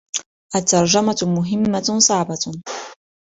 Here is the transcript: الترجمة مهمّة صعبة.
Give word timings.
الترجمة 0.55 1.15
مهمّة 1.23 1.99
صعبة. 1.99 2.53